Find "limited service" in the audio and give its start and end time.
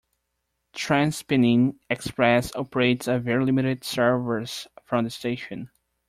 3.45-4.67